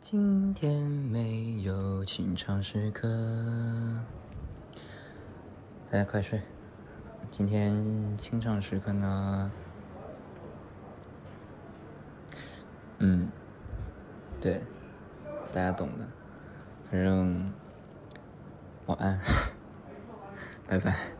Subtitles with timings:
[0.00, 3.08] 今天没有清唱时刻。
[5.90, 6.40] 大家快睡。
[7.30, 9.50] 今天清唱时刻呢？
[12.98, 13.28] 嗯
[14.40, 14.62] 对
[15.52, 16.08] 大家懂的。
[16.90, 17.52] 反正
[18.86, 19.18] 晚安。
[20.68, 21.17] 拜拜。